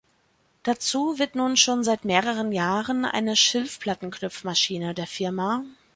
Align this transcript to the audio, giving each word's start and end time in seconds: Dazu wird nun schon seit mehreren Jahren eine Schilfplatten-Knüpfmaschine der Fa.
Dazu 0.63 1.19
wird 1.19 1.35
nun 1.35 1.55
schon 1.55 1.83
seit 1.83 2.05
mehreren 2.05 2.51
Jahren 2.51 3.05
eine 3.05 3.35
Schilfplatten-Knüpfmaschine 3.35 4.95
der 4.95 5.05
Fa. 5.05 5.63